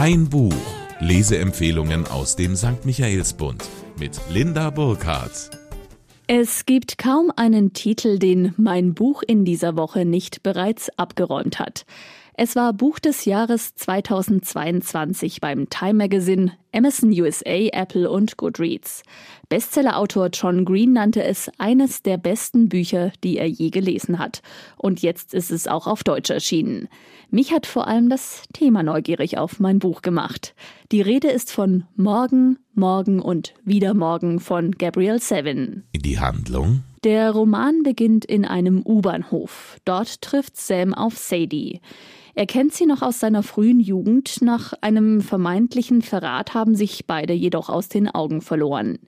[0.00, 0.54] Ein Buch.
[1.00, 2.84] Leseempfehlungen aus dem St.
[2.84, 5.50] Michaelsbund mit Linda Burkhardt.
[6.28, 11.84] Es gibt kaum einen Titel, den mein Buch in dieser Woche nicht bereits abgeräumt hat.
[12.40, 19.02] Es war Buch des Jahres 2022 beim Time Magazine, Amazon USA, Apple und Goodreads.
[19.48, 24.40] Bestsellerautor John Green nannte es eines der besten Bücher, die er je gelesen hat.
[24.76, 26.86] Und jetzt ist es auch auf Deutsch erschienen.
[27.28, 30.54] Mich hat vor allem das Thema neugierig auf mein Buch gemacht.
[30.92, 35.82] Die Rede ist von Morgen, Morgen und wieder Morgen von Gabriel Sevin.
[35.92, 36.84] Die Handlung?
[37.02, 39.78] Der Roman beginnt in einem U-Bahnhof.
[39.84, 41.80] Dort trifft Sam auf Sadie.
[42.38, 44.42] Er kennt sie noch aus seiner frühen Jugend.
[44.42, 49.00] Nach einem vermeintlichen Verrat haben sich beide jedoch aus den Augen verloren.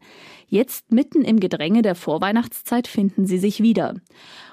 [0.48, 3.94] Jetzt mitten im Gedränge der Vorweihnachtszeit finden sie sich wieder.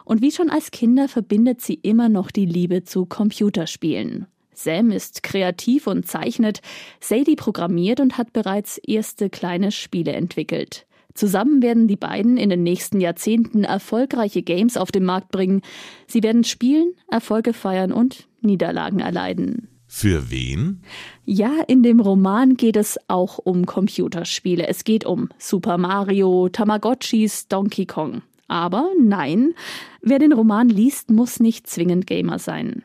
[0.05, 4.27] Und wie schon als Kinder verbindet sie immer noch die Liebe zu Computerspielen.
[4.54, 6.62] Sam ist kreativ und zeichnet,
[6.99, 10.85] Sadie programmiert und hat bereits erste kleine Spiele entwickelt.
[11.15, 15.63] Zusammen werden die beiden in den nächsten Jahrzehnten erfolgreiche Games auf den Markt bringen.
[16.05, 19.70] Sie werden spielen, Erfolge feiern und Niederlagen erleiden.
[19.88, 20.82] Für wen?
[21.24, 24.68] Ja, in dem Roman geht es auch um Computerspiele.
[24.68, 28.21] Es geht um Super Mario, Tamagotchis, Donkey Kong.
[28.49, 29.54] Aber nein,
[30.02, 32.84] wer den Roman liest, muss nicht zwingend Gamer sein.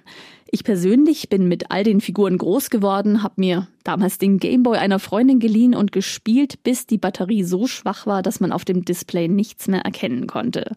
[0.54, 4.98] Ich persönlich bin mit all den Figuren groß geworden, habe mir damals den Gameboy einer
[4.98, 9.28] Freundin geliehen und gespielt, bis die Batterie so schwach war, dass man auf dem Display
[9.28, 10.76] nichts mehr erkennen konnte.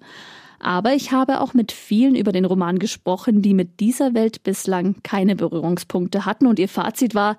[0.60, 4.96] Aber ich habe auch mit vielen über den Roman gesprochen, die mit dieser Welt bislang
[5.04, 7.38] keine Berührungspunkte hatten und ihr Fazit war,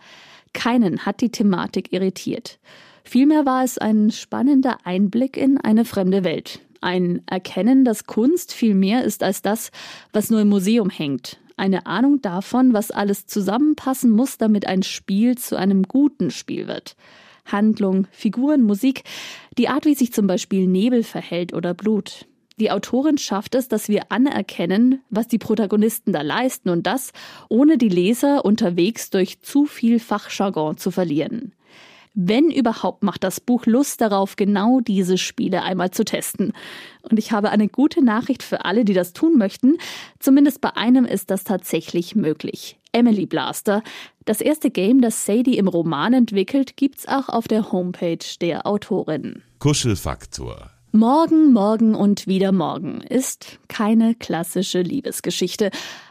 [0.53, 2.58] keinen hat die Thematik irritiert.
[3.05, 6.61] Vielmehr war es ein spannender Einblick in eine fremde Welt.
[6.81, 9.70] Ein Erkennen, dass Kunst viel mehr ist als das,
[10.12, 15.36] was nur im Museum hängt eine Ahnung davon, was alles zusammenpassen muss, damit ein Spiel
[15.36, 16.97] zu einem guten Spiel wird.
[17.46, 19.05] Handlung, Figuren, Musik,
[19.57, 22.27] die Art, wie sich zum Beispiel Nebel verhält oder Blut.
[22.58, 27.12] Die Autorin schafft es, dass wir anerkennen, was die Protagonisten da leisten und das,
[27.50, 31.52] ohne die Leser unterwegs durch zu viel Fachjargon zu verlieren.
[32.18, 36.55] Wenn überhaupt, macht das Buch Lust darauf, genau diese Spiele einmal zu testen.
[37.02, 39.77] Und ich habe eine gute Nachricht für alle, die das tun möchten.
[40.18, 42.78] Zumindest bei einem ist das tatsächlich möglich.
[42.92, 43.83] Emily Blaster.
[44.24, 49.42] Das erste Game, das Sadie im Roman entwickelt, gibt's auch auf der Homepage der Autorin.
[49.58, 50.70] Kuschelfaktor.
[50.96, 55.70] Morgen, morgen und wieder morgen ist keine klassische Liebesgeschichte.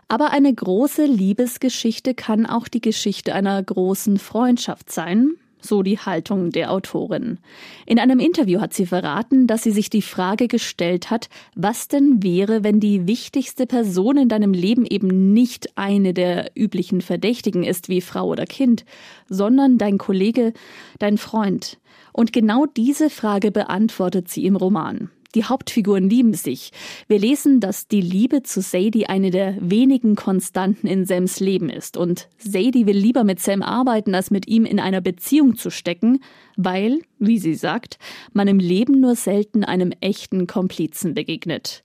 [0.10, 6.52] Aber eine große Liebesgeschichte kann auch die Geschichte einer großen Freundschaft sein, so die Haltung
[6.52, 7.40] der Autorin.
[7.86, 12.24] In einem Interview hat sie verraten, dass sie sich die Frage gestellt hat, was denn
[12.24, 17.90] wäre, wenn die wichtigste Person in deinem Leben eben nicht eine der üblichen Verdächtigen ist
[17.90, 18.86] wie Frau oder Kind,
[19.28, 20.54] sondern dein Kollege,
[21.00, 21.78] dein Freund.
[22.14, 25.10] Und genau diese Frage beantwortet sie im Roman.
[25.36, 26.72] Die Hauptfiguren lieben sich.
[27.10, 31.98] Wir lesen, dass die Liebe zu Sadie eine der wenigen Konstanten in Sams Leben ist.
[31.98, 36.22] Und Sadie will lieber mit Sam arbeiten, als mit ihm in einer Beziehung zu stecken,
[36.56, 38.00] weil, wie sie sagt,
[38.32, 41.84] man im Leben nur selten einem echten Komplizen begegnet.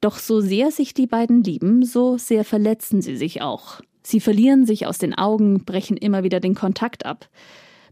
[0.00, 3.80] Doch so sehr sich die beiden lieben, so sehr verletzen sie sich auch.
[4.02, 7.28] Sie verlieren sich aus den Augen, brechen immer wieder den Kontakt ab.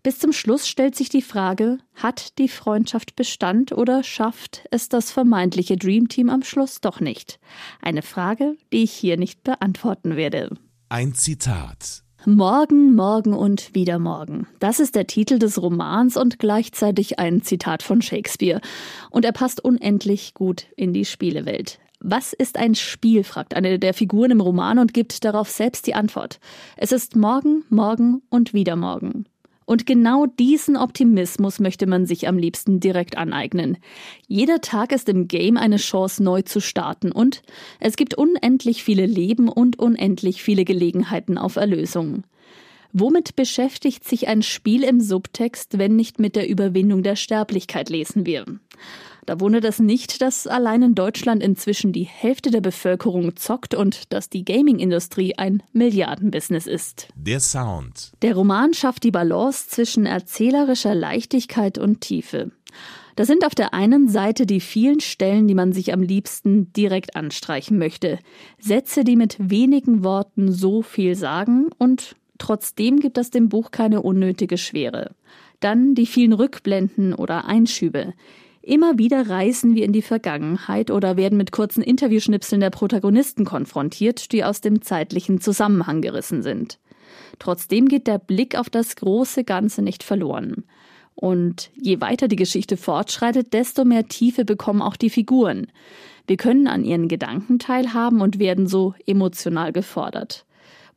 [0.09, 5.11] Bis zum Schluss stellt sich die Frage, hat die Freundschaft Bestand oder schafft es das
[5.11, 7.39] vermeintliche Dream Team am Schluss doch nicht?
[7.83, 10.57] Eine Frage, die ich hier nicht beantworten werde.
[10.89, 12.05] Ein Zitat.
[12.25, 14.47] Morgen, morgen und wieder morgen.
[14.61, 18.63] Das ist der Titel des Romans und gleichzeitig ein Zitat von Shakespeare.
[19.11, 21.81] Und er passt unendlich gut in die Spielewelt.
[22.01, 23.25] Was ist ein Spiel?
[23.25, 26.41] fragt eine der Figuren im Roman und gibt darauf selbst die Antwort.
[26.79, 29.27] Es ist morgen, morgen und wieder morgen.
[29.69, 33.77] Und genau diesen Optimismus möchte man sich am liebsten direkt aneignen.
[34.27, 37.43] Jeder Tag ist im Game eine Chance, neu zu starten und
[37.79, 42.23] es gibt unendlich viele Leben und unendlich viele Gelegenheiten auf Erlösung.
[42.95, 48.25] Womit beschäftigt sich ein Spiel im Subtext, wenn nicht mit der Überwindung der Sterblichkeit, lesen
[48.25, 48.47] wir.
[49.29, 54.11] Da wundert es nicht, dass allein in Deutschland inzwischen die Hälfte der Bevölkerung zockt und
[54.11, 57.09] dass die Gaming-Industrie ein Milliardenbusiness ist.
[57.15, 58.13] Der Sound.
[58.23, 62.53] Der Roman schafft die Balance zwischen erzählerischer Leichtigkeit und Tiefe.
[63.17, 67.15] Das sind auf der einen Seite die vielen Stellen, die man sich am liebsten direkt
[67.15, 68.21] anstreichen möchte.
[68.59, 74.01] Sätze, die mit wenigen Worten so viel sagen und trotzdem gibt es dem Buch keine
[74.01, 75.11] unnötige Schwere.
[75.61, 78.15] Dann die vielen Rückblenden oder Einschübe.
[78.69, 84.31] Immer wieder reisen wir in die Vergangenheit oder werden mit kurzen Interviewschnipseln der Protagonisten konfrontiert,
[84.31, 86.79] die aus dem zeitlichen Zusammenhang gerissen sind.
[87.39, 90.65] Trotzdem geht der Blick auf das große Ganze nicht verloren.
[91.15, 95.69] Und je weiter die Geschichte fortschreitet, desto mehr Tiefe bekommen auch die Figuren.
[96.27, 100.45] Wir können an ihren Gedanken teilhaben und werden so emotional gefordert.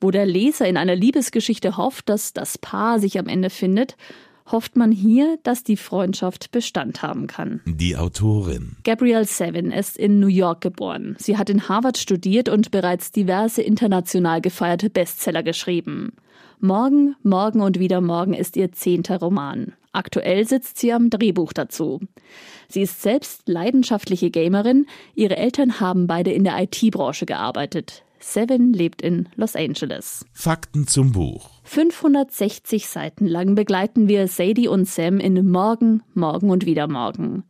[0.01, 3.95] Wo der Leser in einer Liebesgeschichte hofft, dass das Paar sich am Ende findet,
[4.51, 7.61] hofft man hier, dass die Freundschaft Bestand haben kann.
[7.65, 8.77] Die Autorin.
[8.83, 11.15] Gabrielle Sevin ist in New York geboren.
[11.19, 16.13] Sie hat in Harvard studiert und bereits diverse international gefeierte Bestseller geschrieben.
[16.59, 19.73] Morgen, morgen und wieder morgen ist ihr zehnter Roman.
[19.93, 21.99] Aktuell sitzt sie am Drehbuch dazu.
[22.69, 24.85] Sie ist selbst leidenschaftliche Gamerin.
[25.15, 28.03] Ihre Eltern haben beide in der IT-Branche gearbeitet.
[28.23, 30.25] Seven lebt in Los Angeles.
[30.31, 31.49] Fakten zum Buch.
[31.63, 37.43] 560 Seiten lang begleiten wir Sadie und Sam in Morgen, Morgen und wieder Morgen.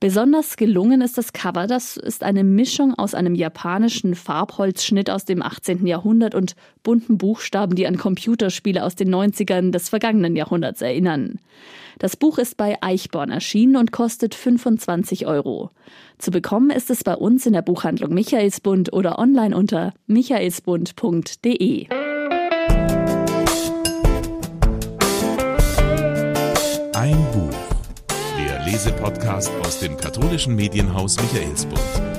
[0.00, 1.66] Besonders gelungen ist das Cover.
[1.66, 5.86] Das ist eine Mischung aus einem japanischen Farbholzschnitt aus dem 18.
[5.86, 11.38] Jahrhundert und bunten Buchstaben, die an Computerspiele aus den 90ern des vergangenen Jahrhunderts erinnern.
[11.98, 15.70] Das Buch ist bei Eichborn erschienen und kostet 25 Euro.
[16.20, 21.86] Zu bekommen ist es bei uns in der Buchhandlung Michaelsbund oder online unter michaelsbund.de.
[26.92, 27.56] Ein Buch.
[28.38, 32.09] Der Lesepodcast aus dem katholischen Medienhaus Michaelsbund.